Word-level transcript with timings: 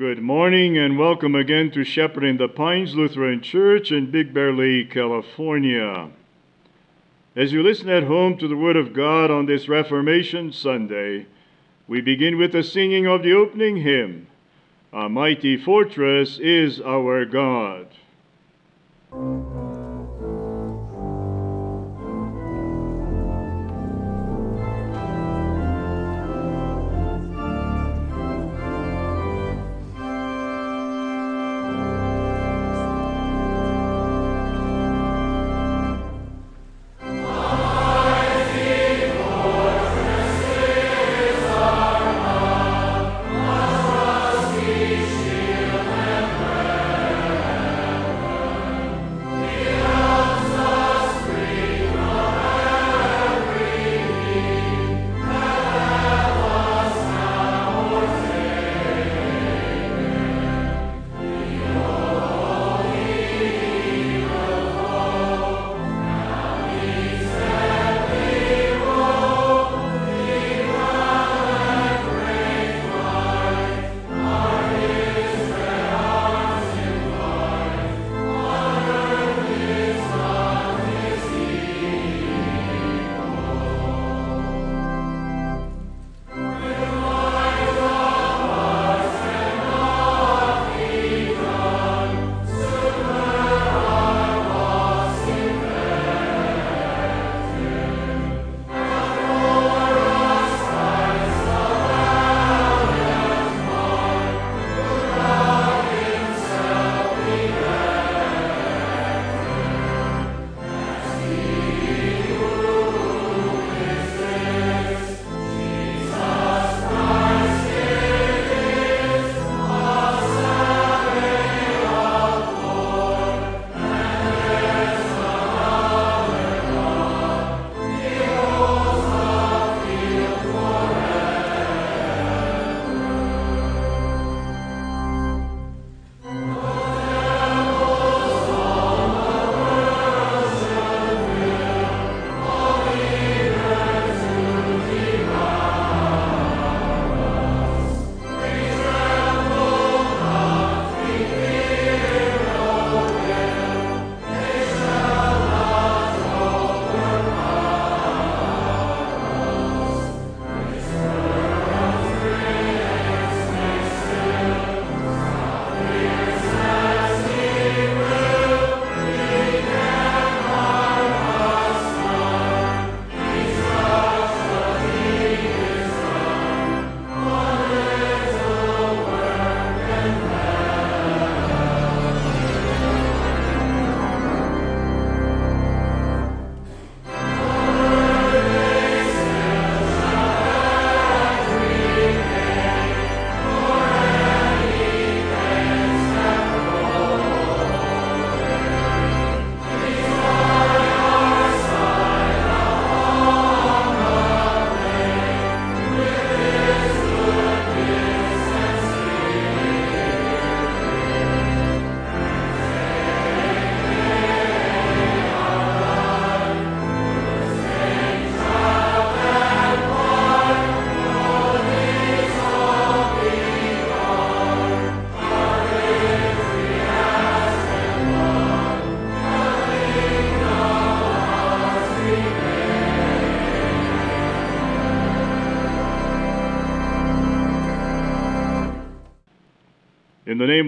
Good 0.00 0.22
morning 0.22 0.78
and 0.78 0.98
welcome 0.98 1.34
again 1.34 1.70
to 1.72 1.84
Shepherd 1.84 2.24
in 2.24 2.38
the 2.38 2.48
Pines 2.48 2.94
Lutheran 2.94 3.42
Church 3.42 3.92
in 3.92 4.10
Big 4.10 4.32
Bear 4.32 4.50
Lake, 4.50 4.90
California. 4.90 6.08
As 7.36 7.52
you 7.52 7.62
listen 7.62 7.90
at 7.90 8.04
home 8.04 8.38
to 8.38 8.48
the 8.48 8.56
Word 8.56 8.76
of 8.76 8.94
God 8.94 9.30
on 9.30 9.44
this 9.44 9.68
Reformation 9.68 10.54
Sunday, 10.54 11.26
we 11.86 12.00
begin 12.00 12.38
with 12.38 12.52
the 12.52 12.62
singing 12.62 13.06
of 13.06 13.22
the 13.22 13.34
opening 13.34 13.76
hymn 13.76 14.26
A 14.90 15.10
Mighty 15.10 15.58
Fortress 15.58 16.38
is 16.38 16.80
Our 16.80 17.26
God. 17.26 17.88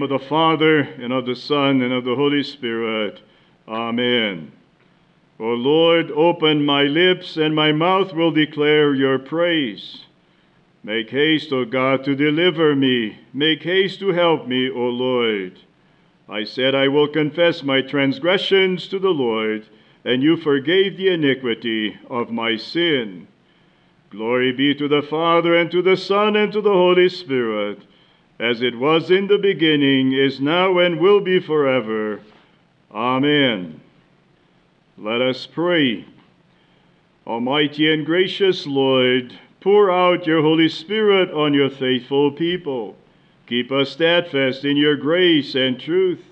Of 0.03 0.09
the 0.09 0.19
Father, 0.19 0.79
and 0.79 1.13
of 1.13 1.25
the 1.25 1.35
Son, 1.35 1.81
and 1.81 1.93
of 1.93 2.03
the 2.03 2.15
Holy 2.15 2.43
Spirit. 2.43 3.21
Amen. 3.67 4.51
O 5.39 5.45
Lord, 5.45 6.11
open 6.11 6.65
my 6.65 6.83
lips, 6.83 7.37
and 7.37 7.55
my 7.55 7.71
mouth 7.71 8.13
will 8.13 8.31
declare 8.31 8.93
your 8.93 9.17
praise. 9.17 10.03
Make 10.83 11.09
haste, 11.09 11.53
O 11.53 11.63
God, 11.63 12.03
to 12.03 12.15
deliver 12.15 12.75
me. 12.75 13.19
Make 13.33 13.63
haste 13.63 13.99
to 13.99 14.09
help 14.09 14.45
me, 14.47 14.69
O 14.69 14.89
Lord. 14.89 15.59
I 16.27 16.43
said, 16.43 16.75
I 16.75 16.89
will 16.89 17.07
confess 17.07 17.63
my 17.63 17.81
transgressions 17.81 18.87
to 18.89 18.99
the 18.99 19.09
Lord, 19.09 19.65
and 20.03 20.21
you 20.21 20.35
forgave 20.35 20.97
the 20.97 21.07
iniquity 21.07 21.97
of 22.09 22.29
my 22.29 22.57
sin. 22.57 23.27
Glory 24.09 24.51
be 24.51 24.75
to 24.75 24.87
the 24.89 25.01
Father, 25.01 25.55
and 25.55 25.71
to 25.71 25.81
the 25.81 25.97
Son, 25.97 26.35
and 26.35 26.51
to 26.51 26.61
the 26.61 26.73
Holy 26.73 27.07
Spirit 27.07 27.79
as 28.39 28.61
it 28.61 28.77
was 28.77 29.11
in 29.11 29.27
the 29.27 29.37
beginning, 29.37 30.11
is 30.11 30.39
now, 30.39 30.79
and 30.79 30.99
will 30.99 31.19
be 31.19 31.39
forever. 31.39 32.19
Amen. 32.91 33.79
Let 34.97 35.21
us 35.21 35.45
pray. 35.45 36.05
Almighty 37.25 37.91
and 37.91 38.05
gracious 38.05 38.65
Lord, 38.65 39.33
pour 39.61 39.91
out 39.91 40.27
your 40.27 40.41
Holy 40.41 40.67
Spirit 40.67 41.31
on 41.31 41.53
your 41.53 41.69
faithful 41.69 42.31
people. 42.31 42.95
Keep 43.47 43.71
us 43.71 43.91
steadfast 43.91 44.65
in 44.65 44.77
your 44.77 44.95
grace 44.95 45.55
and 45.55 45.79
truth. 45.79 46.23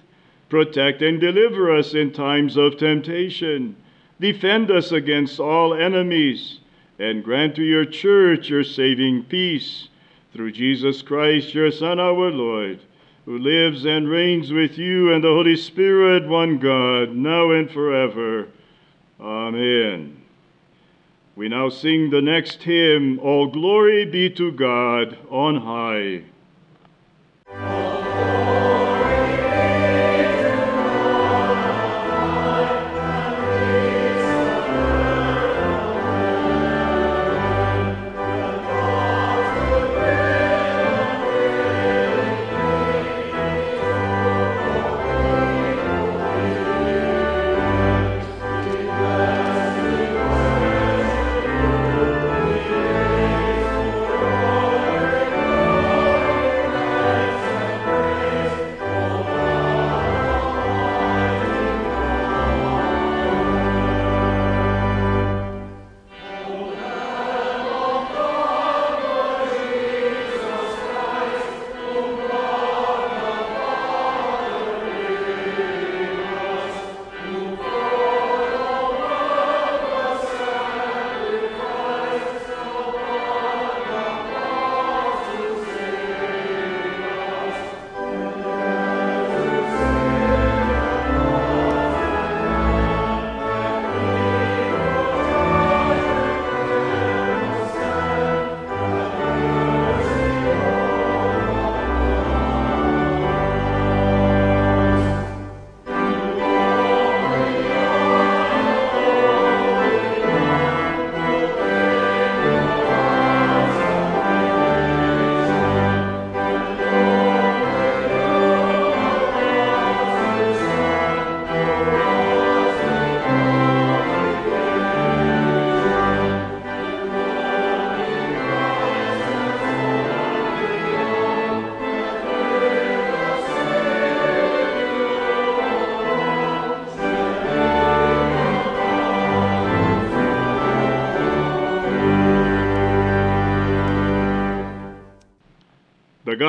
Protect 0.50 1.02
and 1.02 1.20
deliver 1.22 1.76
us 1.76 1.94
in 1.94 2.12
times 2.12 2.58
of 2.58 2.78
temptation. 2.78 3.76
Defend 4.20 4.70
us 4.70 4.92
against 4.92 5.40
all 5.40 5.74
enemies, 5.74 6.60
and 7.00 7.24
grant 7.24 7.56
to 7.56 7.64
your 7.64 7.86
church 7.86 8.50
your 8.50 8.64
saving 8.64 9.24
peace 9.24 9.88
through 10.34 10.52
Jesus 10.52 11.02
Christ, 11.02 11.54
your 11.54 11.72
Son, 11.72 12.00
our 12.00 12.32
Lord, 12.32 12.80
who 13.26 13.38
lives 13.38 13.86
and 13.86 14.10
reigns 14.10 14.52
with 14.52 14.78
you 14.78 15.14
and 15.14 15.24
the 15.24 15.28
Holy 15.28 15.56
Spirit, 15.56 16.28
one 16.28 16.58
God, 16.58 17.16
now 17.16 17.52
and 17.52 17.70
forever. 17.70 18.48
Amen. 19.20 20.22
We 21.36 21.50
now 21.50 21.70
sing 21.70 22.10
the 22.10 22.22
next 22.22 22.64
hymn, 22.64 23.20
All 23.20 23.48
Glory 23.48 24.06
Be 24.06 24.30
to 24.32 24.52
God 24.52 25.18
on 25.30 25.58
High. 25.58 26.24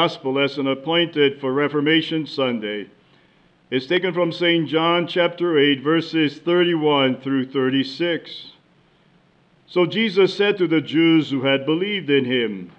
Gospel 0.02 0.32
lesson 0.32 0.66
appointed 0.66 1.40
for 1.40 1.52
Reformation 1.52 2.26
Sunday 2.26 2.88
is 3.70 3.86
taken 3.86 4.12
from 4.12 4.32
St. 4.32 4.68
John 4.68 5.06
chapter 5.06 5.56
8, 5.56 5.80
verses 5.80 6.38
31 6.38 7.20
through 7.20 7.46
36. 7.46 8.48
So 9.68 9.86
Jesus 9.86 10.36
said 10.36 10.58
to 10.58 10.66
the 10.66 10.80
Jews 10.80 11.30
who 11.30 11.42
had 11.42 11.64
believed 11.64 12.10
in 12.10 12.24
him, 12.24 12.72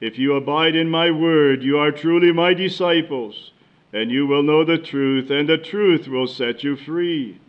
If 0.00 0.16
you 0.16 0.36
abide 0.36 0.76
in 0.76 0.88
my 0.88 1.10
word, 1.10 1.64
you 1.64 1.76
are 1.76 1.90
truly 1.90 2.30
my 2.30 2.54
disciples, 2.54 3.50
and 3.92 4.12
you 4.12 4.24
will 4.24 4.44
know 4.44 4.64
the 4.64 4.78
truth, 4.78 5.30
and 5.30 5.48
the 5.48 5.58
truth 5.58 6.06
will 6.06 6.28
set 6.28 6.62
you 6.62 6.76
free. 6.76 7.40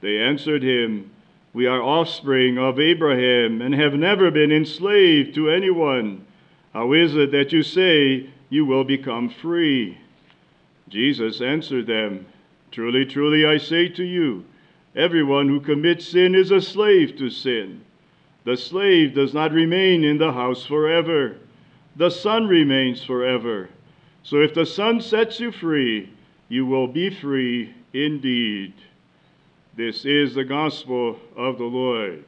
They 0.00 0.16
answered 0.16 0.62
him, 0.62 1.10
We 1.52 1.66
are 1.66 1.82
offspring 1.82 2.56
of 2.56 2.80
Abraham, 2.80 3.60
and 3.60 3.74
have 3.74 3.92
never 3.92 4.30
been 4.30 4.50
enslaved 4.50 5.34
to 5.34 5.50
anyone. 5.50 6.24
How 6.72 6.92
is 6.92 7.16
it 7.16 7.32
that 7.32 7.52
you 7.52 7.62
say 7.62 8.30
you 8.48 8.64
will 8.64 8.84
become 8.84 9.28
free? 9.28 9.98
Jesus 10.88 11.40
answered 11.40 11.86
them, 11.86 12.26
Truly, 12.70 13.04
truly, 13.04 13.44
I 13.44 13.58
say 13.58 13.88
to 13.88 14.04
you, 14.04 14.44
everyone 14.94 15.48
who 15.48 15.60
commits 15.60 16.08
sin 16.08 16.34
is 16.34 16.50
a 16.50 16.60
slave 16.60 17.16
to 17.18 17.30
sin. 17.30 17.84
The 18.44 18.56
slave 18.56 19.14
does 19.14 19.34
not 19.34 19.52
remain 19.52 20.04
in 20.04 20.18
the 20.18 20.32
house 20.32 20.64
forever, 20.64 21.36
the 21.96 22.10
Son 22.10 22.46
remains 22.46 23.04
forever. 23.04 23.68
So 24.22 24.40
if 24.40 24.54
the 24.54 24.66
Son 24.66 25.00
sets 25.00 25.40
you 25.40 25.50
free, 25.50 26.10
you 26.48 26.66
will 26.66 26.86
be 26.86 27.10
free 27.10 27.74
indeed. 27.92 28.74
This 29.76 30.04
is 30.04 30.34
the 30.34 30.44
gospel 30.44 31.18
of 31.36 31.58
the 31.58 31.64
Lord. 31.64 32.24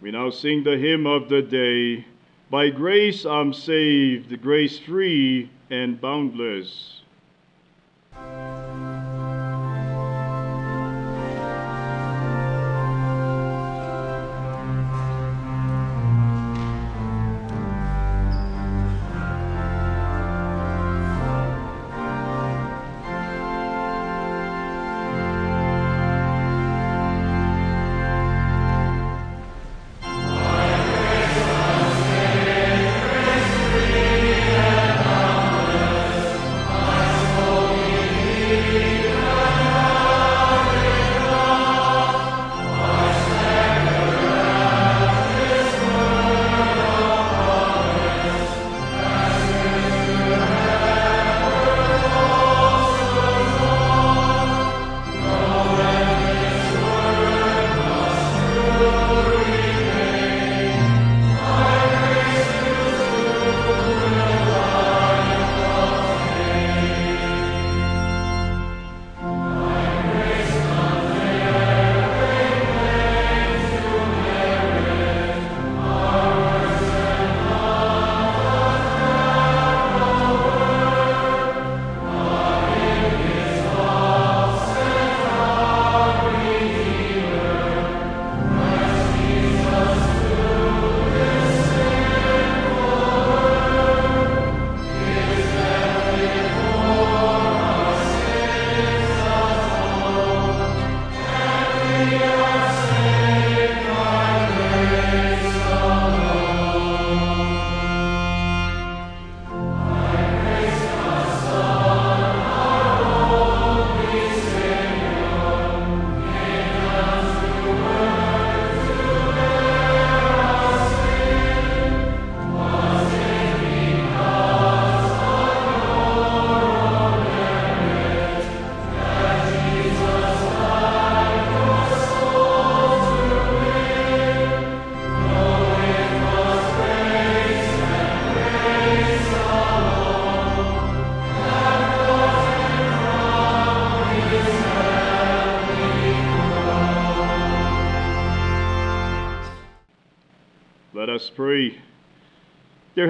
We 0.00 0.10
now 0.10 0.30
sing 0.30 0.62
the 0.62 0.76
hymn 0.76 1.06
of 1.06 1.28
the 1.28 1.42
day. 1.42 2.04
By 2.48 2.70
grace 2.70 3.24
I'm 3.24 3.52
saved, 3.52 4.40
grace 4.40 4.78
free 4.78 5.50
and 5.68 6.00
boundless. 6.00 6.95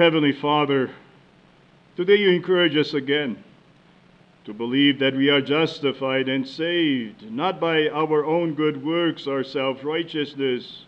Heavenly 0.07 0.31
Father, 0.31 0.89
today 1.97 2.15
you 2.15 2.29
encourage 2.29 2.77
us 2.77 2.93
again 2.93 3.43
to 4.45 4.53
believe 4.53 4.99
that 4.99 5.13
we 5.13 5.27
are 5.27 5.41
justified 5.41 6.29
and 6.29 6.47
saved, 6.47 7.29
not 7.29 7.59
by 7.59 7.89
our 7.89 8.23
own 8.23 8.53
good 8.53 8.85
works 8.85 9.27
or 9.27 9.43
self 9.43 9.83
righteousness, 9.83 10.85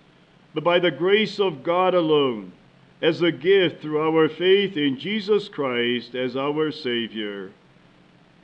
but 0.53 0.63
by 0.63 0.79
the 0.79 0.89
grace 0.89 1.37
of 1.37 1.63
God 1.63 1.93
alone, 1.93 2.53
as 3.01 3.21
a 3.21 3.29
gift 3.29 3.81
through 3.81 3.99
our 3.99 4.29
faith 4.29 4.77
in 4.77 4.97
Jesus 4.97 5.49
Christ 5.49 6.15
as 6.15 6.37
our 6.37 6.71
Savior. 6.71 7.51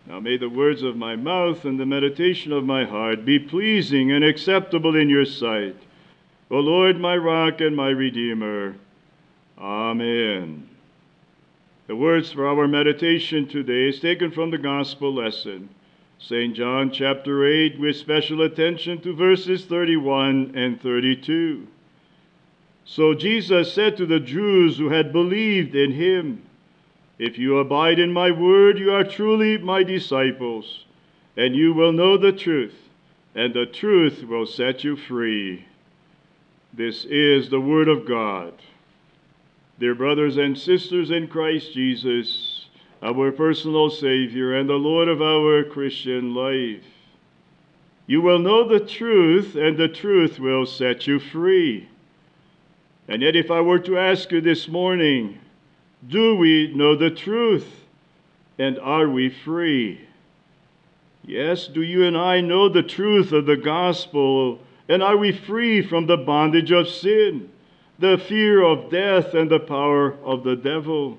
Now 0.05 0.19
may 0.19 0.35
the 0.35 0.49
words 0.49 0.83
of 0.83 0.97
my 0.97 1.15
mouth 1.15 1.63
and 1.63 1.79
the 1.79 1.85
meditation 1.85 2.51
of 2.51 2.65
my 2.65 2.83
heart 2.83 3.23
be 3.23 3.39
pleasing 3.39 4.11
and 4.11 4.25
acceptable 4.25 4.97
in 4.97 5.07
your 5.07 5.23
sight. 5.23 5.77
O 6.51 6.57
Lord, 6.57 6.99
my 6.99 7.15
rock 7.15 7.61
and 7.61 7.77
my 7.77 7.87
redeemer. 7.91 8.75
Amen. 9.57 10.69
The 11.87 11.95
words 11.95 12.31
for 12.31 12.45
our 12.47 12.67
meditation 12.67 13.47
today 13.47 13.87
is 13.87 14.01
taken 14.01 14.31
from 14.31 14.51
the 14.51 14.57
gospel 14.57 15.13
lesson, 15.13 15.69
St. 16.19 16.53
John 16.53 16.91
chapter 16.91 17.45
8, 17.45 17.79
with 17.79 17.95
special 17.95 18.41
attention 18.41 18.99
to 19.01 19.15
verses 19.15 19.63
31 19.65 20.53
and 20.55 20.81
32. 20.81 21.67
So 22.83 23.13
Jesus 23.13 23.73
said 23.73 23.95
to 23.97 24.05
the 24.05 24.19
Jews 24.19 24.77
who 24.77 24.89
had 24.89 25.13
believed 25.13 25.73
in 25.73 25.93
him, 25.93 26.43
If 27.17 27.37
you 27.37 27.57
abide 27.59 27.99
in 27.99 28.11
my 28.11 28.31
word, 28.31 28.77
you 28.77 28.93
are 28.93 29.05
truly 29.05 29.57
my 29.57 29.83
disciples, 29.83 30.83
and 31.37 31.55
you 31.55 31.73
will 31.73 31.93
know 31.93 32.17
the 32.17 32.33
truth, 32.33 32.75
and 33.33 33.53
the 33.53 33.65
truth 33.65 34.23
will 34.23 34.45
set 34.45 34.83
you 34.83 34.97
free. 34.97 35.65
This 36.73 37.05
is 37.05 37.49
the 37.49 37.61
word 37.61 37.87
of 37.87 38.05
God. 38.05 38.53
Dear 39.77 39.93
brothers 39.93 40.37
and 40.37 40.57
sisters 40.57 41.11
in 41.11 41.27
Christ 41.27 41.73
Jesus, 41.73 42.67
our 43.01 43.29
personal 43.33 43.89
Savior 43.89 44.55
and 44.55 44.69
the 44.69 44.73
Lord 44.73 45.09
of 45.09 45.21
our 45.21 45.65
Christian 45.65 46.33
life, 46.33 46.85
you 48.07 48.21
will 48.21 48.39
know 48.39 48.65
the 48.65 48.79
truth, 48.79 49.55
and 49.55 49.77
the 49.77 49.89
truth 49.89 50.39
will 50.39 50.65
set 50.65 51.07
you 51.07 51.19
free. 51.19 51.89
And 53.09 53.21
yet, 53.21 53.35
if 53.35 53.51
I 53.51 53.59
were 53.59 53.79
to 53.79 53.99
ask 53.99 54.31
you 54.31 54.39
this 54.39 54.69
morning, 54.69 55.39
do 56.07 56.37
we 56.37 56.71
know 56.73 56.95
the 56.95 57.11
truth? 57.11 57.67
And 58.57 58.79
are 58.79 59.09
we 59.09 59.29
free? 59.29 60.07
Yes, 61.25 61.67
do 61.67 61.81
you 61.81 62.05
and 62.05 62.15
I 62.17 62.39
know 62.39 62.69
the 62.69 62.81
truth 62.81 63.33
of 63.33 63.45
the 63.45 63.57
gospel? 63.57 64.59
And 64.87 65.03
are 65.03 65.17
we 65.17 65.33
free 65.33 65.81
from 65.81 66.07
the 66.07 66.15
bondage 66.15 66.71
of 66.71 66.87
sin, 66.87 67.49
the 67.99 68.17
fear 68.17 68.61
of 68.61 68.89
death, 68.89 69.33
and 69.33 69.49
the 69.49 69.59
power 69.59 70.13
of 70.23 70.43
the 70.43 70.55
devil? 70.55 71.17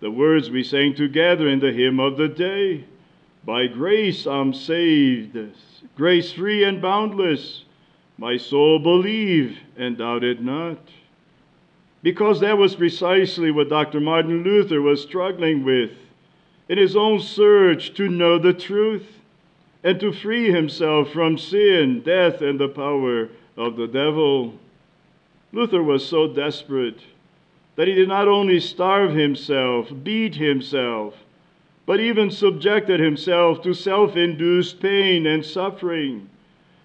The 0.00 0.10
words 0.10 0.50
we 0.50 0.64
sang 0.64 0.94
together 0.94 1.48
in 1.48 1.60
the 1.60 1.72
hymn 1.72 2.00
of 2.00 2.16
the 2.16 2.28
day 2.28 2.84
By 3.44 3.66
grace 3.66 4.26
I'm 4.26 4.52
saved, 4.52 5.38
grace 5.96 6.32
free 6.32 6.64
and 6.64 6.80
boundless. 6.80 7.64
My 8.18 8.36
soul 8.36 8.78
believed 8.78 9.58
and 9.76 9.96
doubted 9.96 10.44
not. 10.44 10.78
Because 12.02 12.40
that 12.40 12.58
was 12.58 12.74
precisely 12.74 13.50
what 13.50 13.68
Dr. 13.68 14.00
Martin 14.00 14.42
Luther 14.42 14.80
was 14.82 15.02
struggling 15.02 15.64
with 15.64 15.92
in 16.68 16.78
his 16.78 16.96
own 16.96 17.20
search 17.20 17.94
to 17.94 18.08
know 18.08 18.38
the 18.38 18.52
truth 18.52 19.06
and 19.82 19.98
to 20.00 20.12
free 20.12 20.50
himself 20.50 21.10
from 21.10 21.38
sin, 21.38 22.02
death, 22.02 22.42
and 22.42 22.60
the 22.60 22.68
power 22.68 23.28
of 23.56 23.76
the 23.76 23.86
devil. 23.86 24.54
Luther 25.52 25.82
was 25.82 26.06
so 26.06 26.32
desperate 26.32 27.00
that 27.76 27.88
he 27.88 27.94
did 27.94 28.08
not 28.08 28.28
only 28.28 28.60
starve 28.60 29.14
himself, 29.14 29.90
beat 30.02 30.36
himself, 30.36 31.24
but 31.86 31.98
even 31.98 32.30
subjected 32.30 33.00
himself 33.00 33.62
to 33.62 33.74
self 33.74 34.16
induced 34.16 34.80
pain 34.80 35.26
and 35.26 35.44
suffering 35.44 36.28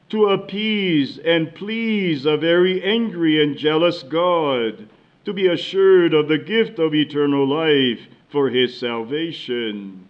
to 0.10 0.27
appease 0.27 1.17
and 1.19 1.53
please 1.53 2.25
a 2.25 2.38
very 2.38 2.84
angry 2.84 3.41
and 3.41 3.57
jealous 3.57 4.03
God, 4.03 4.88
to 5.25 5.34
be 5.34 5.48
assured 5.48 6.13
of 6.13 6.27
the 6.27 6.38
gift 6.38 6.77
of 6.79 6.93
eternal 6.93 7.48
life 7.48 8.07
for 8.29 8.50
his 8.50 8.77
salvation. 8.77 10.07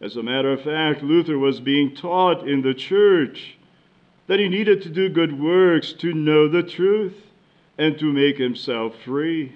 As 0.00 0.16
a 0.16 0.22
matter 0.22 0.52
of 0.52 0.62
fact, 0.62 1.02
Luther 1.02 1.38
was 1.38 1.58
being 1.60 1.94
taught 1.94 2.48
in 2.48 2.62
the 2.62 2.74
church 2.74 3.56
that 4.28 4.38
he 4.38 4.48
needed 4.48 4.82
to 4.82 4.88
do 4.88 5.08
good 5.08 5.38
works 5.38 5.92
to 5.94 6.12
know 6.12 6.48
the 6.48 6.62
truth 6.62 7.25
and 7.78 7.98
to 7.98 8.12
make 8.12 8.38
himself 8.38 8.94
free. 9.04 9.52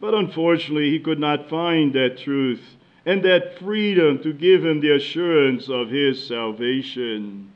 But 0.00 0.14
unfortunately, 0.14 0.90
he 0.90 0.98
could 0.98 1.18
not 1.18 1.50
find 1.50 1.92
that 1.92 2.18
truth 2.18 2.76
and 3.04 3.22
that 3.22 3.58
freedom 3.58 4.18
to 4.22 4.32
give 4.32 4.64
him 4.64 4.80
the 4.80 4.94
assurance 4.94 5.68
of 5.68 5.90
his 5.90 6.26
salvation. 6.26 7.50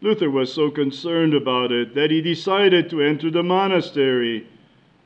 Luther 0.00 0.30
was 0.30 0.52
so 0.52 0.70
concerned 0.70 1.34
about 1.34 1.72
it 1.72 1.94
that 1.94 2.10
he 2.10 2.20
decided 2.20 2.90
to 2.90 3.00
enter 3.00 3.30
the 3.30 3.42
monastery 3.42 4.46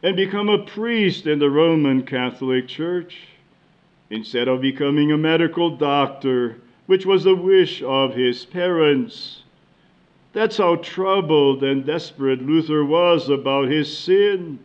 and 0.03 0.17
become 0.17 0.49
a 0.49 0.65
priest 0.65 1.27
in 1.27 1.39
the 1.39 1.51
Roman 1.51 2.05
Catholic 2.05 2.69
Church 2.69 3.17
instead 4.11 4.49
of 4.49 4.61
becoming 4.61 5.13
a 5.13 5.19
medical 5.19 5.77
doctor, 5.77 6.57
which 6.87 7.05
was 7.05 7.25
the 7.25 7.35
wish 7.35 7.83
of 7.83 8.15
his 8.15 8.45
parents. 8.45 9.43
That's 10.33 10.59
how 10.59 10.77
troubled 10.77 11.63
and 11.63 11.85
desperate 11.85 12.43
Luther 12.43 12.85
was 12.85 13.29
about 13.29 13.69
his 13.69 13.97
sin 13.97 14.59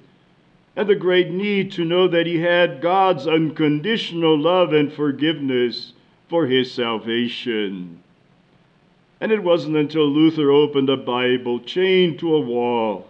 and 0.76 0.90
the 0.90 0.96
great 0.96 1.30
need 1.30 1.72
to 1.74 1.86
know 1.86 2.08
that 2.08 2.26
he 2.26 2.40
had 2.40 2.82
God's 2.82 3.28
unconditional 3.28 4.38
love 4.38 4.74
and 4.74 4.92
forgiveness 4.92 5.94
for 6.30 6.48
his 6.48 6.72
salvation. 6.72 8.02
And 9.22 9.32
it 9.32 9.44
wasn't 9.44 9.78
until 9.78 10.08
Luther 10.08 10.52
opened 10.52 10.90
a 10.90 10.98
Bible 10.98 11.60
chained 11.60 12.20
to 12.20 12.36
a 12.36 12.42
wall 12.42 13.08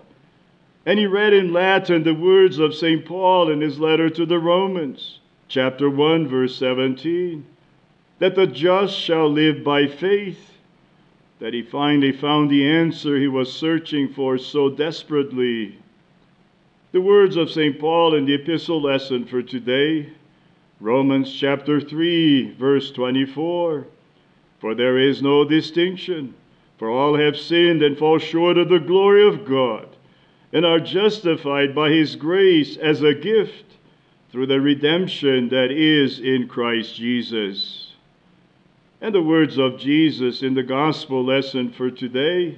and 0.85 0.99
he 0.99 1.05
read 1.05 1.33
in 1.33 1.53
Latin 1.53 2.03
the 2.03 2.13
words 2.13 2.59
of 2.59 2.75
St. 2.75 3.05
Paul 3.05 3.49
in 3.49 3.61
his 3.61 3.79
letter 3.79 4.09
to 4.09 4.25
the 4.25 4.39
Romans, 4.39 5.19
chapter 5.47 5.89
1, 5.89 6.27
verse 6.27 6.57
17, 6.57 7.45
that 8.19 8.35
the 8.35 8.47
just 8.47 8.97
shall 8.97 9.29
live 9.29 9.63
by 9.63 9.87
faith, 9.87 10.52
that 11.43 11.53
he 11.53 11.61
finally 11.61 12.13
found 12.13 12.49
the 12.49 12.65
answer 12.65 13.17
he 13.17 13.27
was 13.27 13.51
searching 13.51 14.07
for 14.13 14.37
so 14.37 14.69
desperately. 14.69 15.77
The 16.93 17.01
words 17.01 17.35
of 17.35 17.51
St. 17.51 17.77
Paul 17.77 18.15
in 18.15 18.25
the 18.25 18.35
epistle 18.35 18.81
lesson 18.81 19.25
for 19.25 19.43
today, 19.43 20.09
Romans 20.79 21.35
chapter 21.35 21.81
3, 21.81 22.53
verse 22.53 22.91
24. 22.91 23.85
For 24.61 24.73
there 24.73 24.97
is 24.97 25.21
no 25.21 25.43
distinction, 25.43 26.33
for 26.77 26.89
all 26.89 27.17
have 27.17 27.35
sinned 27.35 27.83
and 27.83 27.97
fall 27.97 28.19
short 28.19 28.57
of 28.57 28.69
the 28.69 28.79
glory 28.79 29.27
of 29.27 29.43
God, 29.43 29.89
and 30.53 30.65
are 30.65 30.79
justified 30.79 31.75
by 31.75 31.89
his 31.89 32.15
grace 32.15 32.77
as 32.77 33.01
a 33.01 33.13
gift 33.13 33.65
through 34.31 34.47
the 34.47 34.61
redemption 34.61 35.49
that 35.49 35.71
is 35.71 36.21
in 36.21 36.47
Christ 36.47 36.95
Jesus. 36.95 37.82
And 39.03 39.13
the 39.13 39.21
words 39.21 39.57
of 39.57 39.77
Jesus 39.77 40.43
in 40.43 40.53
the 40.53 40.63
gospel 40.63 41.25
lesson 41.25 41.73
for 41.73 41.91
today 41.91 42.57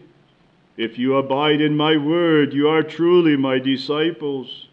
If 0.77 0.99
you 0.99 1.15
abide 1.15 1.59
in 1.59 1.75
my 1.75 1.97
word, 1.97 2.53
you 2.53 2.69
are 2.69 2.83
truly 2.83 3.35
my 3.35 3.57
disciples, 3.57 4.67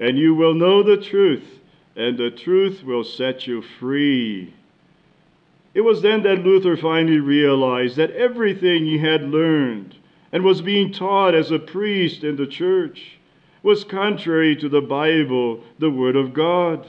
and 0.00 0.18
you 0.18 0.34
will 0.34 0.52
know 0.52 0.82
the 0.82 0.96
truth, 0.96 1.60
and 1.94 2.18
the 2.18 2.32
truth 2.32 2.82
will 2.82 3.04
set 3.04 3.46
you 3.46 3.62
free. 3.62 4.52
It 5.74 5.82
was 5.82 6.02
then 6.02 6.24
that 6.24 6.42
Luther 6.42 6.76
finally 6.76 7.20
realized 7.20 7.94
that 7.98 8.10
everything 8.10 8.84
he 8.84 8.98
had 8.98 9.22
learned 9.22 9.94
and 10.32 10.42
was 10.42 10.60
being 10.60 10.92
taught 10.92 11.36
as 11.36 11.52
a 11.52 11.58
priest 11.60 12.24
in 12.24 12.34
the 12.34 12.48
church 12.48 13.20
was 13.62 13.84
contrary 13.84 14.56
to 14.56 14.68
the 14.68 14.80
Bible, 14.80 15.62
the 15.78 15.88
Word 15.88 16.16
of 16.16 16.34
God. 16.34 16.84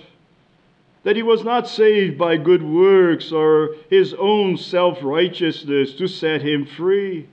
That 1.04 1.18
he 1.18 1.24
was 1.24 1.44
not 1.44 1.68
saved 1.68 2.18
by 2.18 2.38
good 2.38 2.64
works 2.64 3.32
or 3.32 3.76
his 3.90 4.14
own 4.14 4.58
self 4.58 5.00
righteousness 5.04 5.94
to 5.96 6.08
set 6.08 6.42
him 6.42 6.66
free, 6.66 7.28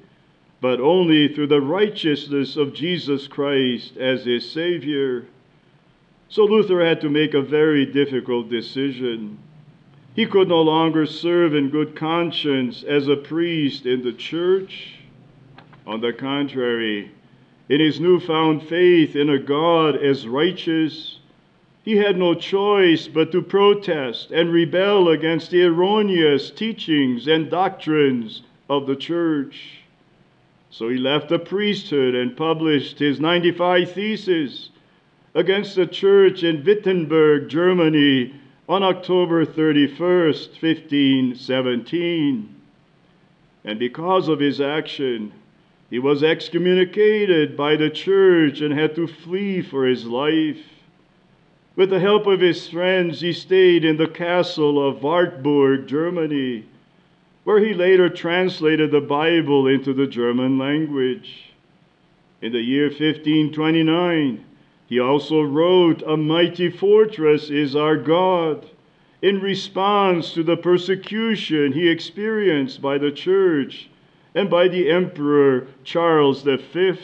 but 0.61 0.81
only 0.81 1.29
through 1.29 1.47
the 1.47 1.61
righteousness 1.61 2.57
of 2.57 2.75
Jesus 2.75 3.29
Christ 3.29 3.97
as 3.97 4.25
his 4.25 4.51
Savior. 4.51 5.27
So 6.29 6.45
Luther 6.45 6.85
had 6.85 7.01
to 7.03 7.09
make 7.09 7.35
a 7.35 7.43
very 7.43 7.87
difficult 7.87 8.51
decision. 8.51 9.39
He 10.15 10.27
could 10.27 10.49
no 10.49 10.63
longer 10.63 11.07
serve 11.07 11.55
in 11.55 11.71
good 11.71 11.95
conscience 11.95 12.83
as 12.83 13.07
a 13.07 13.17
priest 13.17 13.87
in 13.87 14.03
the 14.03 14.13
church. 14.13 14.97
On 15.87 16.01
the 16.01 16.13
contrary, 16.13 17.11
in 17.69 17.81
his 17.81 18.01
newfound 18.01 18.65
faith 18.65 19.15
in 19.15 19.31
a 19.31 19.39
God 19.39 19.97
as 19.97 20.27
righteous, 20.27 21.20
he 21.83 21.97
had 21.97 22.17
no 22.17 22.35
choice 22.35 23.09
but 23.09 23.33
to 23.33 23.41
protest 23.41 24.31
and 24.31 24.53
rebel 24.53 25.09
against 25.09 25.51
the 25.51 25.63
erroneous 25.63 26.51
teachings 26.51 27.27
and 27.27 27.51
doctrines 27.51 28.43
of 28.69 28.87
the 28.87 28.97
church. 28.97 29.79
So 30.71 30.89
he 30.89 30.99
left 30.99 31.29
the 31.29 31.39
priesthood 31.39 32.15
and 32.15 32.37
published 32.37 32.99
his 32.99 33.19
95 33.19 33.93
Theses 33.93 34.71
against 35.35 35.75
the 35.75 35.87
church 35.87 36.43
in 36.43 36.63
Wittenberg, 36.65 37.49
Germany 37.49 38.35
on 38.69 38.83
October 38.83 39.45
31st, 39.45 40.63
1517. 40.63 42.57
And 43.65 43.79
because 43.79 44.29
of 44.29 44.39
his 44.39 44.61
action, 44.61 45.33
he 45.91 45.99
was 45.99 46.23
excommunicated 46.23 47.57
by 47.57 47.77
the 47.77 47.91
church 47.91 48.61
and 48.61 48.73
had 48.73 48.95
to 48.95 49.07
flee 49.09 49.61
for 49.61 49.87
his 49.87 50.07
life. 50.07 50.59
With 51.77 51.91
the 51.91 52.01
help 52.01 52.27
of 52.27 52.41
his 52.41 52.69
friends, 52.69 53.21
he 53.21 53.33
stayed 53.33 53.85
in 53.85 53.97
the 53.97 54.09
castle 54.09 54.87
of 54.87 55.03
Wartburg, 55.03 55.87
Germany, 55.87 56.65
where 57.45 57.65
he 57.65 57.73
later 57.73 58.09
translated 58.09 58.91
the 58.91 59.01
Bible 59.01 59.67
into 59.67 59.93
the 59.93 60.07
German 60.07 60.59
language. 60.59 61.53
In 62.43 62.53
the 62.53 62.61
year 62.61 62.87
1529, 62.87 64.45
he 64.89 64.99
also 64.99 65.43
wrote, 65.43 66.03
A 66.07 66.17
mighty 66.17 66.69
fortress 66.69 67.51
is 67.51 67.77
our 67.77 67.97
God, 67.97 68.67
in 69.23 69.41
response 69.41 70.33
to 70.35 70.43
the 70.43 70.57
persecution 70.57 71.73
he 71.73 71.89
experienced 71.89 72.83
by 72.83 72.99
the 72.99 73.13
church 73.13 73.89
and 74.35 74.51
by 74.51 74.67
the 74.67 74.91
Emperor 74.91 75.69
Charles 75.85 76.43
V. 76.43 76.99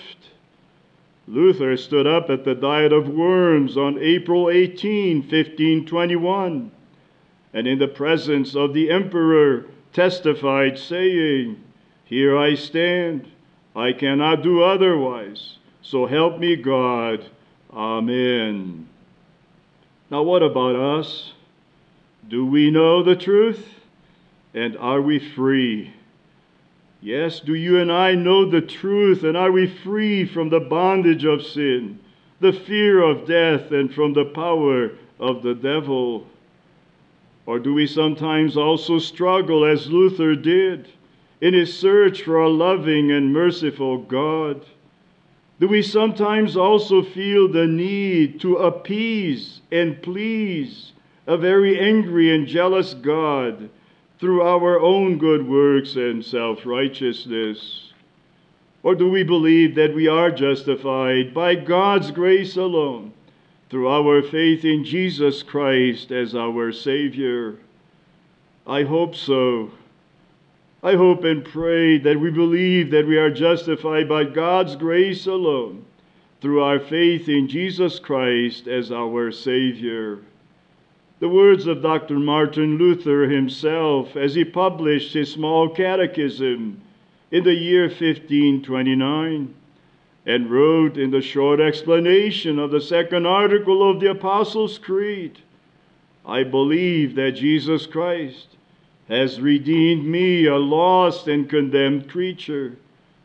Luther 1.28 1.76
stood 1.76 2.06
up 2.06 2.30
at 2.30 2.44
the 2.44 2.54
Diet 2.54 2.92
of 2.92 3.08
Worms 3.08 3.76
on 3.76 3.98
April 3.98 4.48
18, 4.48 5.22
1521, 5.22 6.70
and 7.52 7.66
in 7.66 7.78
the 7.78 7.88
presence 7.88 8.54
of 8.54 8.72
the 8.72 8.90
emperor 8.90 9.66
testified, 9.92 10.78
saying, 10.78 11.60
Here 12.04 12.38
I 12.38 12.54
stand, 12.54 13.28
I 13.74 13.92
cannot 13.92 14.42
do 14.42 14.62
otherwise, 14.62 15.58
so 15.82 16.06
help 16.06 16.38
me 16.38 16.54
God. 16.54 17.24
Amen. 17.72 18.88
Now, 20.10 20.22
what 20.22 20.42
about 20.42 20.76
us? 20.76 21.32
Do 22.28 22.46
we 22.46 22.70
know 22.70 23.02
the 23.02 23.16
truth? 23.16 23.66
And 24.54 24.76
are 24.78 25.02
we 25.02 25.18
free? 25.18 25.92
Yes, 27.00 27.40
do 27.40 27.54
you 27.54 27.78
and 27.78 27.92
I 27.92 28.14
know 28.14 28.48
the 28.48 28.60
truth, 28.60 29.22
and 29.22 29.36
are 29.36 29.52
we 29.52 29.66
free 29.66 30.24
from 30.24 30.48
the 30.48 30.60
bondage 30.60 31.24
of 31.24 31.44
sin, 31.44 31.98
the 32.40 32.52
fear 32.52 33.02
of 33.02 33.26
death, 33.26 33.70
and 33.70 33.92
from 33.92 34.14
the 34.14 34.24
power 34.24 34.92
of 35.20 35.42
the 35.42 35.54
devil? 35.54 36.26
Or 37.44 37.58
do 37.58 37.74
we 37.74 37.86
sometimes 37.86 38.56
also 38.56 38.98
struggle, 38.98 39.64
as 39.64 39.90
Luther 39.90 40.34
did, 40.34 40.88
in 41.40 41.54
his 41.54 41.78
search 41.78 42.22
for 42.22 42.40
a 42.40 42.48
loving 42.48 43.12
and 43.12 43.32
merciful 43.32 43.98
God? 43.98 44.64
Do 45.60 45.68
we 45.68 45.82
sometimes 45.82 46.56
also 46.56 47.02
feel 47.02 47.48
the 47.48 47.66
need 47.66 48.40
to 48.40 48.56
appease 48.56 49.60
and 49.70 50.02
please 50.02 50.92
a 51.26 51.36
very 51.36 51.78
angry 51.78 52.34
and 52.34 52.46
jealous 52.46 52.94
God? 52.94 53.70
Through 54.18 54.42
our 54.42 54.80
own 54.80 55.18
good 55.18 55.46
works 55.46 55.96
and 55.96 56.24
self 56.24 56.64
righteousness? 56.64 57.92
Or 58.82 58.94
do 58.94 59.10
we 59.10 59.24
believe 59.24 59.74
that 59.74 59.94
we 59.94 60.06
are 60.06 60.30
justified 60.30 61.34
by 61.34 61.56
God's 61.56 62.10
grace 62.10 62.56
alone, 62.56 63.12
through 63.68 63.88
our 63.88 64.22
faith 64.22 64.64
in 64.64 64.84
Jesus 64.84 65.42
Christ 65.42 66.12
as 66.12 66.34
our 66.34 66.72
Savior? 66.72 67.56
I 68.66 68.84
hope 68.84 69.14
so. 69.14 69.72
I 70.82 70.94
hope 70.94 71.24
and 71.24 71.44
pray 71.44 71.98
that 71.98 72.20
we 72.20 72.30
believe 72.30 72.90
that 72.92 73.06
we 73.06 73.16
are 73.16 73.30
justified 73.30 74.08
by 74.08 74.24
God's 74.24 74.76
grace 74.76 75.26
alone, 75.26 75.84
through 76.40 76.62
our 76.62 76.78
faith 76.78 77.28
in 77.28 77.48
Jesus 77.48 77.98
Christ 77.98 78.68
as 78.68 78.92
our 78.92 79.32
Savior. 79.32 80.20
The 81.18 81.28
words 81.30 81.66
of 81.66 81.80
Dr. 81.80 82.18
Martin 82.18 82.76
Luther 82.76 83.26
himself 83.26 84.16
as 84.16 84.34
he 84.34 84.44
published 84.44 85.14
his 85.14 85.32
small 85.32 85.68
catechism 85.70 86.82
in 87.30 87.42
the 87.44 87.54
year 87.54 87.84
1529 87.84 89.54
and 90.26 90.50
wrote 90.50 90.98
in 90.98 91.10
the 91.10 91.22
short 91.22 91.58
explanation 91.58 92.58
of 92.58 92.70
the 92.70 92.82
second 92.82 93.26
article 93.26 93.88
of 93.88 93.98
the 93.98 94.10
Apostles' 94.10 94.76
Creed 94.76 95.38
I 96.26 96.42
believe 96.42 97.14
that 97.14 97.32
Jesus 97.32 97.86
Christ 97.86 98.48
has 99.08 99.40
redeemed 99.40 100.04
me, 100.04 100.44
a 100.46 100.56
lost 100.56 101.28
and 101.28 101.48
condemned 101.48 102.10
creature, 102.10 102.76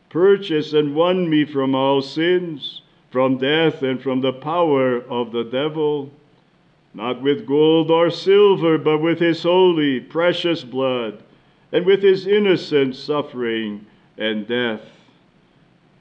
purchased 0.10 0.73
and 0.73 0.95
won 0.95 1.27
me 1.30 1.43
from 1.43 1.73
all 1.73 2.01
sins, 2.01 2.84
from 3.10 3.38
death, 3.38 3.82
and 3.82 4.01
from 4.01 4.21
the 4.21 4.34
power 4.34 5.01
of 5.01 5.32
the 5.32 5.43
devil 5.43 6.12
not 6.93 7.21
with 7.21 7.45
gold 7.47 7.89
or 7.89 8.10
silver, 8.10 8.77
but 8.77 8.99
with 8.99 9.19
his 9.19 9.43
holy, 9.43 9.99
precious 9.99 10.63
blood, 10.63 11.23
and 11.71 11.86
with 11.86 12.04
his 12.04 12.27
innocent 12.27 12.95
suffering 12.95 13.86
and 14.17 14.47
death. 14.47 14.82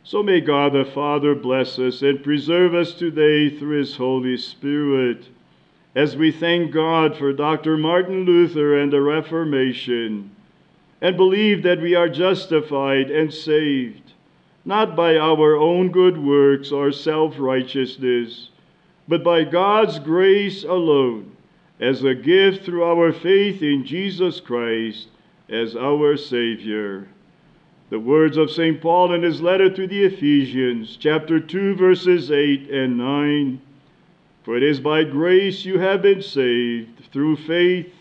So 0.03 0.22
may 0.22 0.40
God 0.40 0.72
the 0.72 0.85
Father 0.85 1.35
bless 1.35 1.79
us 1.79 2.03
and 2.03 2.24
preserve 2.24 2.74
us 2.74 2.94
today 2.94 3.48
through 3.48 3.79
his 3.79 3.96
Holy 3.96 4.37
Spirit, 4.37 5.29
as 5.94 6.16
we 6.16 6.33
thank 6.33 6.72
God 6.72 7.16
for 7.16 7.33
Dr. 7.33 7.76
Martin 7.76 8.24
Luther 8.24 8.76
and 8.76 8.92
the 8.92 9.00
Reformation, 9.00 10.35
and 11.00 11.16
believe 11.16 11.62
that 11.62 11.81
we 11.81 11.94
are 11.94 12.09
justified 12.09 13.11
and 13.11 13.33
saved, 13.33 14.12
not 14.64 14.96
by 14.96 15.16
our 15.16 15.57
own 15.57 15.90
good 15.90 16.18
works 16.18 16.72
or 16.72 16.90
self 16.90 17.37
righteousness 17.38 18.49
but 19.11 19.25
by 19.25 19.42
God's 19.42 19.99
grace 19.99 20.62
alone, 20.62 21.37
as 21.81 22.05
a 22.05 22.14
gift 22.14 22.64
through 22.64 22.85
our 22.85 23.12
faith 23.12 23.61
in 23.61 23.85
Jesus 23.85 24.38
Christ 24.38 25.09
as 25.49 25.75
our 25.75 26.16
Savior. 26.16 27.09
The 27.88 27.99
words 27.99 28.37
of 28.37 28.53
St. 28.53 28.81
Paul 28.81 29.12
in 29.12 29.25
his 29.25 29.40
letter 29.40 29.68
to 29.68 29.87
the 29.88 30.05
Ephesians, 30.05 30.96
chapter 30.96 31.40
2, 31.40 31.75
verses 31.75 32.31
8 32.31 32.70
and 32.70 32.96
9. 32.96 33.61
For 34.44 34.57
it 34.57 34.62
is 34.62 34.79
by 34.79 35.03
grace 35.03 35.64
you 35.64 35.81
have 35.81 36.03
been 36.03 36.23
saved 36.23 37.03
through 37.12 37.35
faith, 37.38 37.92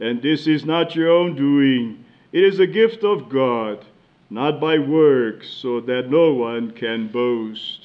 and 0.00 0.20
this 0.20 0.46
is 0.46 0.66
not 0.66 0.94
your 0.94 1.08
own 1.08 1.34
doing. 1.34 2.04
It 2.30 2.44
is 2.44 2.58
a 2.60 2.66
gift 2.66 3.04
of 3.04 3.30
God, 3.30 3.86
not 4.28 4.60
by 4.60 4.78
works, 4.78 5.48
so 5.48 5.80
that 5.80 6.10
no 6.10 6.34
one 6.34 6.72
can 6.72 7.08
boast. 7.08 7.81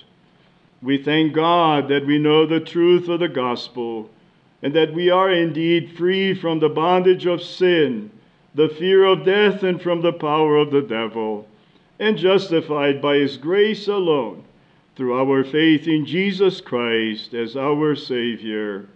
We 0.82 1.02
thank 1.02 1.34
God 1.34 1.88
that 1.90 2.06
we 2.06 2.20
know 2.20 2.46
the 2.46 2.60
truth 2.60 3.10
of 3.10 3.20
the 3.20 3.28
gospel 3.28 4.10
and 4.62 4.74
that 4.74 4.94
we 4.94 5.10
are 5.10 5.32
indeed 5.32 5.96
free 5.98 6.34
from 6.34 6.60
the 6.60 6.70
bondage 6.70 7.26
of 7.26 7.42
sin, 7.42 8.12
the 8.56 8.70
fear 8.70 9.04
of 9.04 9.26
death, 9.26 9.64
and 9.64 9.82
from 9.82 10.02
the 10.02 10.14
power 10.14 10.58
of 10.58 10.72
the 10.72 10.82
devil, 10.82 11.48
and 12.00 12.18
justified 12.18 13.02
by 13.02 13.16
his 13.16 13.38
grace 13.38 13.88
alone 13.88 14.44
through 14.96 15.20
our 15.20 15.44
faith 15.44 15.88
in 15.88 16.06
Jesus 16.06 16.60
Christ 16.60 17.34
as 17.36 17.56
our 17.56 17.96
Savior. 17.96 18.88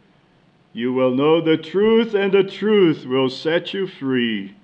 You 0.74 0.94
will 0.94 1.12
know 1.12 1.42
the 1.42 1.58
truth, 1.58 2.16
and 2.16 2.32
the 2.32 2.44
truth 2.44 3.06
will 3.06 3.30
set 3.30 3.74
you 3.74 3.86
free. 3.88 4.56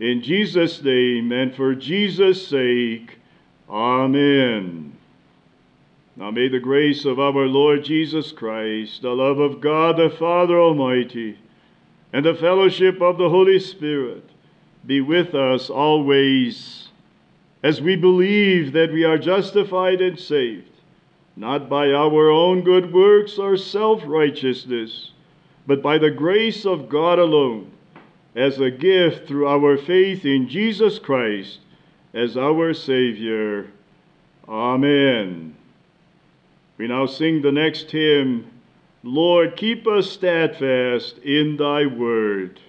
In 0.00 0.22
Jesus' 0.22 0.82
name 0.82 1.30
and 1.30 1.54
for 1.54 1.74
Jesus' 1.74 2.46
sake, 2.48 3.18
Amen. 3.70 4.95
Now 6.16 6.30
may 6.30 6.48
the 6.48 6.58
grace 6.58 7.04
of 7.04 7.20
our 7.20 7.46
Lord 7.46 7.84
Jesus 7.84 8.32
Christ, 8.32 9.02
the 9.02 9.10
love 9.10 9.38
of 9.38 9.60
God 9.60 9.98
the 9.98 10.08
Father 10.08 10.58
Almighty, 10.58 11.38
and 12.10 12.24
the 12.24 12.34
fellowship 12.34 13.02
of 13.02 13.18
the 13.18 13.28
Holy 13.28 13.60
Spirit 13.60 14.24
be 14.86 15.02
with 15.02 15.34
us 15.34 15.68
always 15.68 16.88
as 17.62 17.82
we 17.82 17.96
believe 17.96 18.72
that 18.72 18.92
we 18.92 19.04
are 19.04 19.18
justified 19.18 20.00
and 20.00 20.18
saved, 20.18 20.70
not 21.36 21.68
by 21.68 21.90
our 21.90 22.30
own 22.30 22.62
good 22.62 22.94
works 22.94 23.38
or 23.38 23.58
self 23.58 24.02
righteousness, 24.06 25.10
but 25.66 25.82
by 25.82 25.98
the 25.98 26.10
grace 26.10 26.64
of 26.64 26.88
God 26.88 27.18
alone, 27.18 27.70
as 28.34 28.58
a 28.58 28.70
gift 28.70 29.28
through 29.28 29.48
our 29.48 29.76
faith 29.76 30.24
in 30.24 30.48
Jesus 30.48 30.98
Christ 30.98 31.58
as 32.14 32.38
our 32.38 32.72
Savior. 32.72 33.66
Amen. 34.48 35.54
We 36.78 36.88
now 36.88 37.06
sing 37.06 37.42
the 37.42 37.52
next 37.52 37.90
hymn, 37.90 38.50
Lord, 39.02 39.56
keep 39.56 39.86
us 39.86 40.10
steadfast 40.10 41.18
in 41.18 41.56
thy 41.56 41.86
word. 41.86 42.60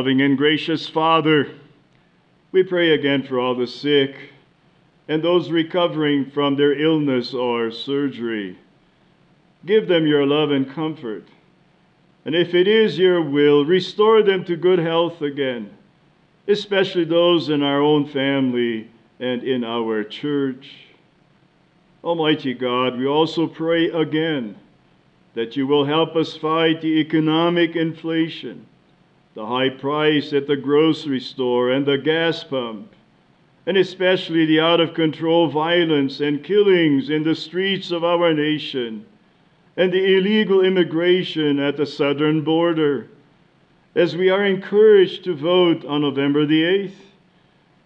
Loving 0.00 0.22
and 0.22 0.38
gracious 0.38 0.88
Father, 0.88 1.50
we 2.52 2.62
pray 2.62 2.94
again 2.94 3.22
for 3.22 3.38
all 3.38 3.54
the 3.54 3.66
sick 3.66 4.30
and 5.08 5.22
those 5.22 5.50
recovering 5.50 6.30
from 6.30 6.56
their 6.56 6.72
illness 6.72 7.34
or 7.34 7.70
surgery. 7.70 8.58
Give 9.66 9.86
them 9.86 10.06
your 10.06 10.26
love 10.26 10.52
and 10.52 10.72
comfort. 10.72 11.28
And 12.24 12.34
if 12.34 12.54
it 12.54 12.66
is 12.66 12.96
your 12.96 13.20
will, 13.20 13.66
restore 13.66 14.22
them 14.22 14.42
to 14.46 14.56
good 14.56 14.78
health 14.78 15.20
again, 15.20 15.70
especially 16.48 17.04
those 17.04 17.50
in 17.50 17.62
our 17.62 17.82
own 17.82 18.08
family 18.08 18.90
and 19.18 19.44
in 19.44 19.64
our 19.64 20.02
church. 20.02 20.86
Almighty 22.02 22.54
God, 22.54 22.98
we 22.98 23.06
also 23.06 23.46
pray 23.46 23.90
again 23.90 24.56
that 25.34 25.56
you 25.56 25.66
will 25.66 25.84
help 25.84 26.16
us 26.16 26.38
fight 26.38 26.80
the 26.80 27.00
economic 27.00 27.76
inflation, 27.76 28.64
the 29.40 29.46
high 29.46 29.70
price 29.70 30.34
at 30.34 30.46
the 30.46 30.54
grocery 30.54 31.18
store 31.18 31.70
and 31.70 31.86
the 31.86 31.96
gas 31.96 32.44
pump, 32.44 32.92
and 33.64 33.78
especially 33.78 34.44
the 34.44 34.60
out 34.60 34.80
of 34.80 34.92
control 34.92 35.48
violence 35.48 36.20
and 36.20 36.44
killings 36.44 37.08
in 37.08 37.22
the 37.22 37.34
streets 37.34 37.90
of 37.90 38.04
our 38.04 38.34
nation, 38.34 39.02
and 39.78 39.90
the 39.90 40.16
illegal 40.18 40.60
immigration 40.60 41.58
at 41.58 41.78
the 41.78 41.86
southern 41.86 42.44
border, 42.44 43.08
as 43.94 44.14
we 44.14 44.28
are 44.28 44.44
encouraged 44.44 45.24
to 45.24 45.34
vote 45.34 45.86
on 45.86 46.02
November 46.02 46.44
the 46.44 46.62
8th 46.62 47.00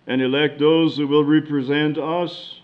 and 0.09 0.21
elect 0.21 0.59
those 0.59 0.97
who 0.97 1.07
will 1.07 1.25
represent 1.25 1.97
us 1.97 2.63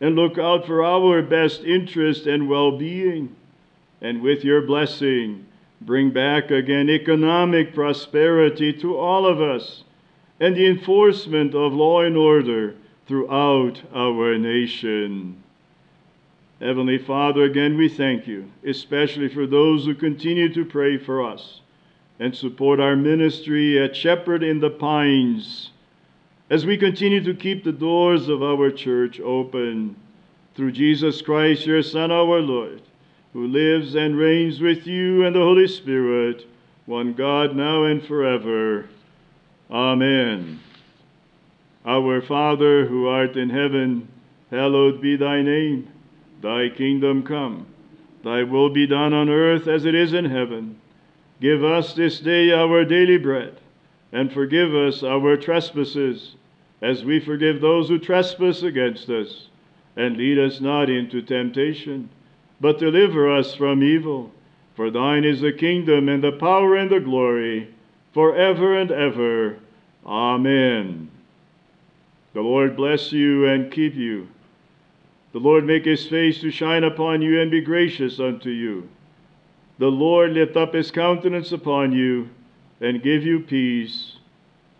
and 0.00 0.14
look 0.14 0.38
out 0.38 0.64
for 0.64 0.84
our 0.84 1.22
best 1.22 1.64
interest 1.64 2.28
and 2.28 2.48
well 2.48 2.78
being 2.78 3.34
and 4.00 4.22
with 4.22 4.44
your 4.44 4.62
blessing, 4.62 5.44
bring 5.80 6.10
back 6.10 6.50
again 6.50 6.90
economic 6.90 7.74
prosperity 7.74 8.72
to 8.72 8.96
all 8.96 9.26
of 9.26 9.40
us 9.40 9.84
and 10.40 10.56
the 10.56 10.66
enforcement 10.66 11.54
of 11.54 11.72
law 11.72 12.02
and 12.02 12.16
order 12.16 12.74
throughout 13.06 13.80
our 13.94 14.36
nation. 14.36 15.42
Heavenly 16.60 16.98
Father, 16.98 17.44
again 17.44 17.76
we 17.76 17.88
thank 17.88 18.26
you, 18.26 18.50
especially 18.66 19.28
for 19.28 19.46
those 19.46 19.84
who 19.84 19.94
continue 19.94 20.52
to 20.52 20.64
pray 20.64 20.98
for 20.98 21.24
us 21.24 21.60
and 22.18 22.34
support 22.34 22.80
our 22.80 22.96
ministry 22.96 23.82
at 23.82 23.94
Shepherd 23.94 24.42
in 24.42 24.58
the 24.58 24.70
Pines 24.70 25.70
as 26.50 26.66
we 26.66 26.76
continue 26.76 27.22
to 27.22 27.34
keep 27.34 27.62
the 27.62 27.72
doors 27.72 28.28
of 28.28 28.42
our 28.42 28.70
church 28.70 29.20
open 29.20 29.94
through 30.54 30.72
Jesus 30.72 31.22
Christ, 31.22 31.66
your 31.66 31.82
Son, 31.82 32.10
our 32.10 32.40
Lord 32.40 32.82
who 33.32 33.46
lives 33.46 33.94
and 33.94 34.16
reigns 34.16 34.60
with 34.60 34.86
you 34.86 35.24
and 35.24 35.34
the 35.34 35.40
Holy 35.40 35.68
Spirit, 35.68 36.46
one 36.86 37.12
God, 37.12 37.54
now 37.54 37.84
and 37.84 38.04
forever. 38.04 38.88
Amen. 39.70 40.60
Our 41.84 42.22
Father, 42.22 42.86
who 42.86 43.06
art 43.06 43.36
in 43.36 43.50
heaven, 43.50 44.08
hallowed 44.50 45.00
be 45.00 45.16
thy 45.16 45.42
name. 45.42 45.88
Thy 46.40 46.68
kingdom 46.70 47.22
come. 47.22 47.66
Thy 48.24 48.42
will 48.44 48.70
be 48.70 48.86
done 48.86 49.12
on 49.12 49.28
earth 49.28 49.68
as 49.68 49.84
it 49.84 49.94
is 49.94 50.12
in 50.12 50.24
heaven. 50.24 50.80
Give 51.40 51.62
us 51.62 51.94
this 51.94 52.20
day 52.20 52.50
our 52.52 52.84
daily 52.84 53.18
bread, 53.18 53.60
and 54.12 54.32
forgive 54.32 54.74
us 54.74 55.02
our 55.02 55.36
trespasses, 55.36 56.34
as 56.80 57.04
we 57.04 57.20
forgive 57.20 57.60
those 57.60 57.88
who 57.88 57.98
trespass 57.98 58.62
against 58.62 59.08
us. 59.10 59.48
And 59.96 60.16
lead 60.16 60.38
us 60.38 60.60
not 60.60 60.88
into 60.88 61.22
temptation 61.22 62.08
but 62.60 62.78
deliver 62.78 63.34
us 63.34 63.54
from 63.54 63.82
evil. 63.82 64.32
For 64.74 64.90
thine 64.90 65.24
is 65.24 65.40
the 65.40 65.52
kingdom 65.52 66.08
and 66.08 66.22
the 66.22 66.32
power 66.32 66.76
and 66.76 66.90
the 66.90 67.00
glory, 67.00 67.74
forever 68.14 68.78
and 68.78 68.90
ever. 68.90 69.58
Amen. 70.06 71.10
The 72.34 72.40
Lord 72.40 72.76
bless 72.76 73.12
you 73.12 73.46
and 73.46 73.72
keep 73.72 73.94
you. 73.94 74.28
The 75.32 75.40
Lord 75.40 75.64
make 75.64 75.84
his 75.84 76.06
face 76.06 76.40
to 76.40 76.50
shine 76.50 76.84
upon 76.84 77.22
you 77.22 77.40
and 77.40 77.50
be 77.50 77.60
gracious 77.60 78.18
unto 78.20 78.50
you. 78.50 78.88
The 79.78 79.88
Lord 79.88 80.32
lift 80.32 80.56
up 80.56 80.74
his 80.74 80.90
countenance 80.90 81.52
upon 81.52 81.92
you 81.92 82.28
and 82.80 83.02
give 83.02 83.24
you 83.24 83.40
peace. 83.40 84.16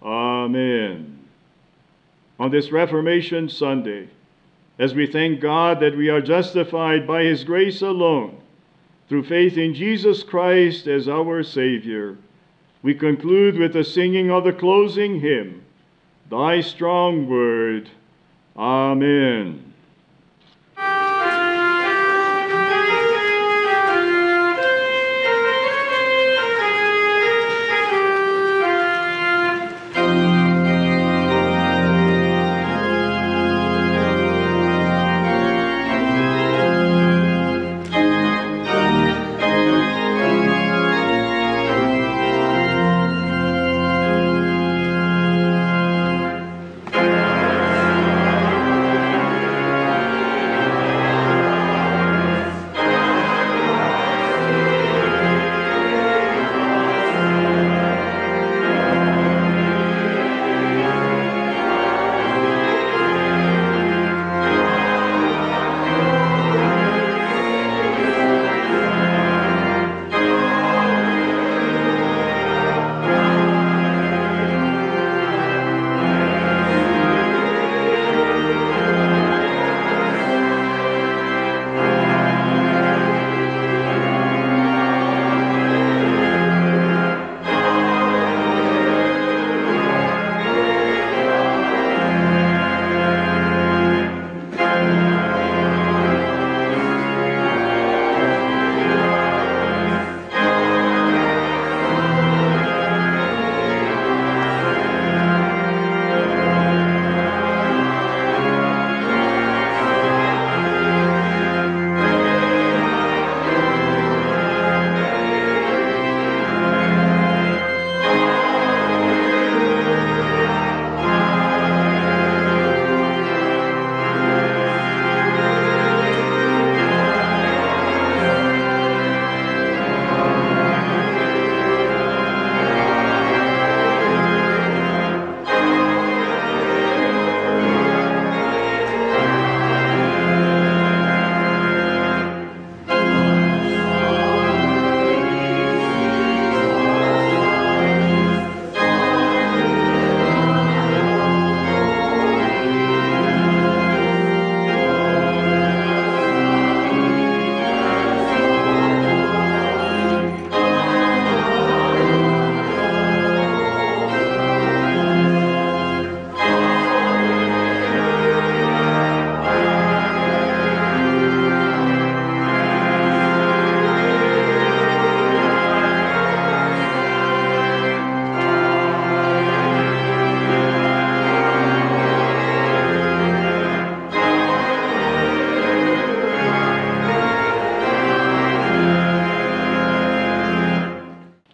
Amen. 0.02 1.18
On 2.38 2.50
this 2.50 2.70
Reformation 2.70 3.48
Sunday, 3.48 4.08
as 4.78 4.94
we 4.94 5.06
thank 5.06 5.40
God 5.40 5.80
that 5.80 5.96
we 5.96 6.08
are 6.08 6.20
justified 6.20 7.06
by 7.06 7.24
His 7.24 7.44
grace 7.44 7.82
alone, 7.82 8.40
through 9.08 9.24
faith 9.24 9.56
in 9.56 9.74
Jesus 9.74 10.22
Christ 10.22 10.86
as 10.86 11.08
our 11.08 11.42
Savior, 11.42 12.16
we 12.82 12.94
conclude 12.94 13.58
with 13.58 13.72
the 13.72 13.84
singing 13.84 14.30
of 14.30 14.44
the 14.44 14.52
closing 14.52 15.20
hymn, 15.20 15.64
Thy 16.30 16.60
Strong 16.60 17.28
Word. 17.28 17.88
Amen. 18.56 19.67